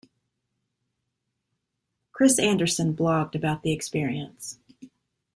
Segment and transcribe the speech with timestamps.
[2.11, 4.57] Chris Anderson blogged about the experience.